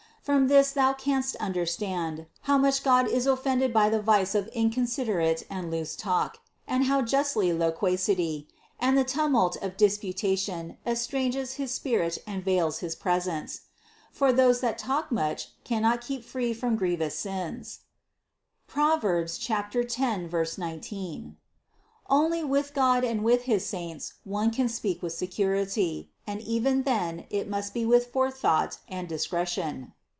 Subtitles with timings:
[0.23, 5.47] From this thou canst understand, how much God is offended by the vice of inconsiderate
[5.49, 8.47] and loose talk, and how justly loquacity,
[8.79, 13.61] and the tumult of disputation estranges his spirit and veils his presence.
[14.11, 17.79] For, those that talk much, cannot keep free from grievous sins
[18.67, 20.29] (Prov 10,
[20.59, 21.37] 19).
[22.11, 27.25] Only with God and with his saints one can speak with security, and even then
[27.31, 29.93] it must be with forethought and discre tion.